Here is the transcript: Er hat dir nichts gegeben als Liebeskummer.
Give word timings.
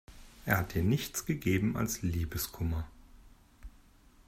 Er 0.47 0.57
hat 0.57 0.73
dir 0.73 0.81
nichts 0.81 1.27
gegeben 1.27 1.77
als 1.77 2.01
Liebeskummer. 2.01 2.87